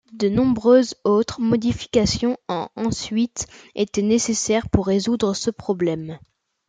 De 0.13 0.29
nombreuses 0.29 0.95
autres 1.03 1.41
modifications 1.41 2.35
ont 2.49 2.69
ensuite 2.75 3.45
été 3.75 4.01
nécessaires 4.01 4.67
pour 4.67 4.87
résoudre 4.87 5.35
ce 5.35 5.51
problème. 5.51 6.17